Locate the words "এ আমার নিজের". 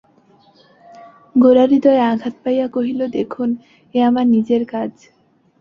3.93-4.61